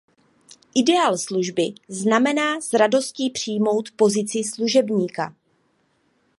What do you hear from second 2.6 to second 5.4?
s radostí přijmout pozici služebníka.